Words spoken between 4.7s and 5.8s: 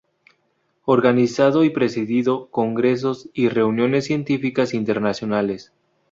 internacionales.